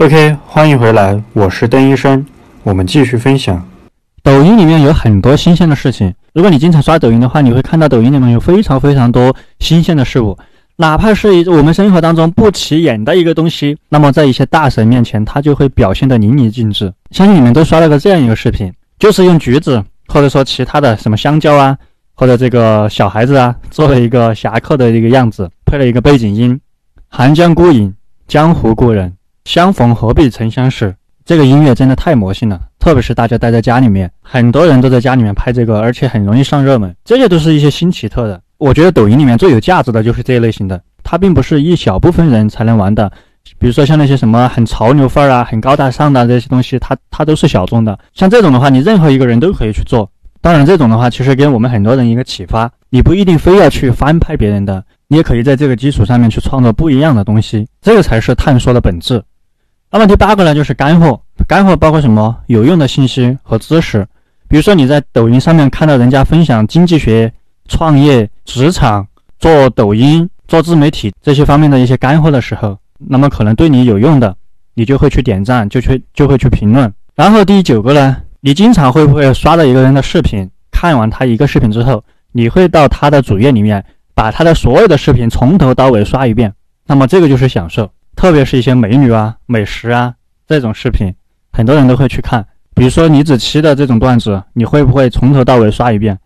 [0.00, 2.24] OK，欢迎回来，我是邓医生，
[2.62, 3.62] 我们继续分享。
[4.22, 10.38] 抖音里面有很多新鲜的事情，如果你经常刷抖音的话，你会看到抖音里面有非常非常多新鲜的事物，
[10.76, 16.90] 哪怕是我们生活当中不起眼的一个东西，那么在一些大神面前，它就会表现得淋漓尽致。
[17.10, 21.76] 相信你们都刷了个这样一个视频，就是用橘子或者说其他的什么香蕉啊，
[22.14, 26.58] 或者这个小孩子啊，做了一个侠客的一个样子，配了一个背景音，
[27.08, 27.94] 寒江孤影，
[28.26, 29.12] 江湖故人，
[29.44, 30.94] 相逢何必曾相识。
[31.24, 36.94] 这个音乐真的太魔性了，特别是大家待在家里面，很多人都在家里面拍这个，而且很容易上热门。
[37.04, 38.40] 这些都是一些新奇特的。
[38.58, 43.10] 我觉得抖音里面最有价值的就是这一类型的，它并不是一小部分人才能玩的。
[43.58, 47.98] 比如说像那些什么很潮流范儿啊、很高大上的这些东西，它它都是小众的。
[48.12, 50.10] 像这种的话，你任何一个人都可以去做。
[50.40, 59.22] 当然，这种的话其实给我们很多人一个启发，你不一定非要去翻拍别人的，你也可以在这个基础上面去创作不一样的东西，这个才是探索的本质。
[59.92, 61.20] 那么第八个呢，就是干货。
[61.48, 62.36] 干货包括什么？
[62.46, 64.06] 有用的信息和知识。
[64.48, 67.32] 比如说你在抖音上面看到人家分享经济学、
[67.68, 69.06] 创业、职场、
[69.38, 74.36] 做抖音、做自媒体这些方面的一些干货的时候，那么可能对你有用的，
[74.74, 76.92] 你就会去点赞，就去就会去评论。
[77.16, 80.48] 然后第九个呢，你经常会不会刷到一个人的视频？
[80.70, 86.52] 看完他一个视频之后，你会到他的主页里面，把他的所有的视频从头到尾刷一遍。
[86.86, 87.90] 那么这个就是享受。
[88.20, 90.12] 特别是一些美女啊、美食啊
[90.46, 91.10] 这种视频，
[91.54, 92.46] 很多人都会去看。
[92.74, 96.18] 比如说李子柒的这种段子，你会不会从头到尾刷一遍？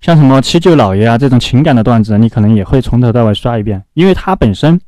[0.00, 4.80] 像什么七舅老爷啊这种情感的段子，你可能也会从头到尾刷一遍，因为他本身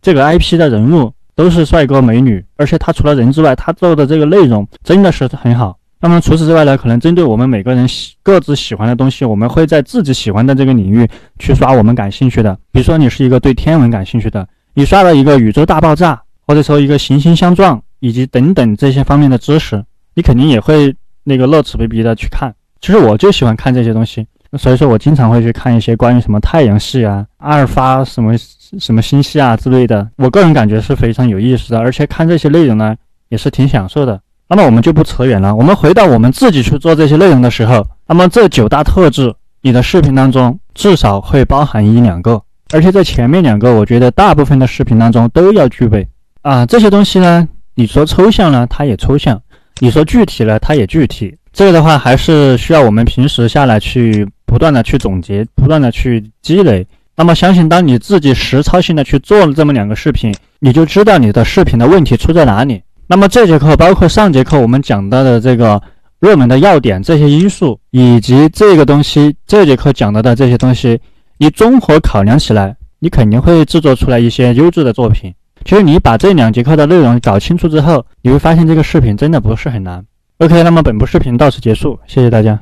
[0.00, 5.76] 这个 IP 的人物都是帅哥美女，而且他除了人之外，他做的这个内容真的是很好。
[6.00, 11.08] 那么除此之外呢，可能针对我们每个人喜各自喜欢的东西，我们会在自己喜欢的这个领域
[11.40, 12.56] 去刷我们感兴趣的。
[12.70, 14.46] 比如说你是一个对天文感兴趣的。
[14.76, 19.80] 你刷了一个宇宙大爆炸，或者说一个行星相撞，以及等等这些方面的知识，
[20.14, 22.52] 你肯定也会那个乐此不疲的去看。
[22.80, 24.26] 其实我就喜欢看这些东西，
[24.58, 28.36] 所以说我经常会去看一些关于什么太阳系啊、阿尔法什么
[28.78, 30.08] 什么星系啊之类的。
[30.16, 32.96] 我个人感觉是非常有意思的，而且看这些内容呢
[33.28, 34.20] 也是挺享受的。
[34.48, 39.32] 那么我们就不扯远了，我们回到我们自己去做这些内容的时候，那么这九大特质，
[39.62, 42.42] 你的视频当中至少会包含一两个。
[42.74, 46.04] 而且在前面两个，我觉得大部分的视频当中都要具备
[46.42, 47.48] 啊这些东西呢。
[47.76, 49.36] 你说抽象呢，它也抽象；
[49.78, 51.32] 你说具体呢，它也具体。
[51.52, 56.84] 这个的话，还是需要我们平时下来去不断的去总结，不断的去积累。
[57.14, 62.82] 那么，相信当你自己实操性的去做了这么两个视频，你就知道你的视频的问题出在哪里。
[63.06, 65.80] 那么这节课包括上节课我们讲到的这个
[66.18, 71.00] 热门的要点这些因素，以及这个东西这节课讲到的这些东西。
[71.38, 75.34] 你综合考量起来，你肯定会制作出来一些优质的作品。
[75.64, 80.04] 其实你把这两节课的内容搞清楚之后，你会发现这个视频真的不是很难。
[80.38, 82.60] OK，那么本部视频到此结束，谢谢大家。